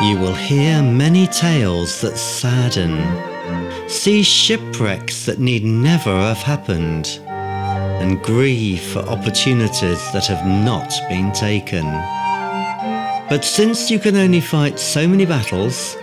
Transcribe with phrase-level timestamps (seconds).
[0.00, 2.96] You will hear many tales that sadden,
[3.88, 11.32] see shipwrecks that need never have happened, and grieve for opportunities that have not been
[11.32, 11.84] taken.
[13.28, 15.96] But since you can only fight so many battles,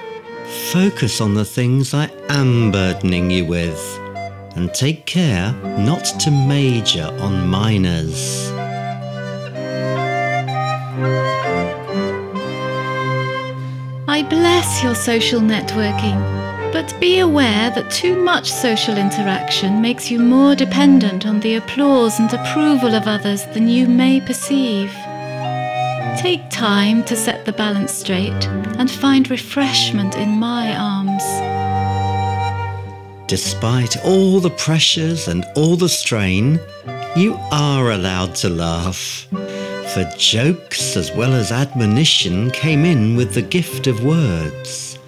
[0.74, 4.00] focus on the things I am burdening you with,
[4.58, 8.52] and take care not to major on minors.
[14.16, 16.22] I bless your social networking,
[16.72, 22.18] but be aware that too much social interaction makes you more dependent on the applause
[22.18, 24.90] and approval of others than you may perceive.
[26.18, 28.48] Take time to set the balance straight
[28.80, 31.26] and find refreshment in my arms.
[33.28, 36.62] Despite all the pressures and all the strain,
[37.18, 39.28] you are allowed to laugh.
[39.94, 45.00] For jokes as well as admonition came in with the gift of words.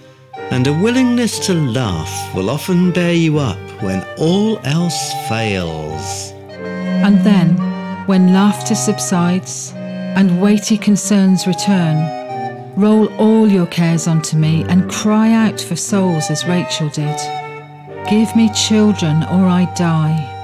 [0.51, 6.31] And a willingness to laugh will often bear you up when all else fails.
[7.03, 7.57] And then,
[8.07, 11.97] when laughter subsides and weighty concerns return,
[12.77, 17.19] roll all your cares onto me and cry out for souls as Rachel did.
[18.09, 20.36] Give me children or I die.